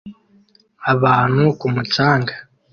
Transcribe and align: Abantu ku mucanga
Abantu 0.93 1.43
ku 1.59 1.65
mucanga 1.73 2.33